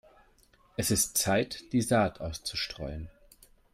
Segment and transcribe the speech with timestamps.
[0.77, 3.07] Es ist Zeit, die Saat auszustreuen.